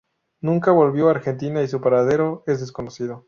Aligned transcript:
Nunca 0.41 0.71
volvió 0.71 1.09
a 1.09 1.11
Argentina 1.11 1.61
y 1.61 1.67
su 1.67 1.79
paradero 1.79 2.43
es 2.47 2.59
desconocido. 2.59 3.19